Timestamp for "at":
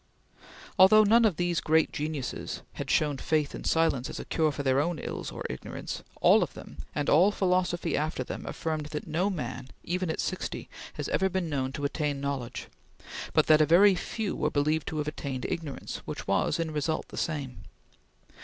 10.09-10.19